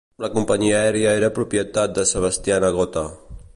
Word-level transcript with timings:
La 0.23 0.27
companyia 0.37 0.79
aèria 0.85 1.11
era 1.17 1.29
propietat 1.37 1.95
de 1.99 2.07
Sebastian 2.15 2.69
Agote. 2.73 3.05